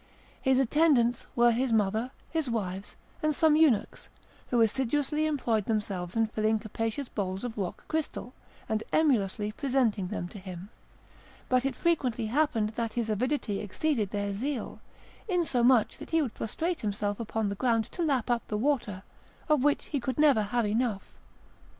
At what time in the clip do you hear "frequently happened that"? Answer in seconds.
11.75-12.93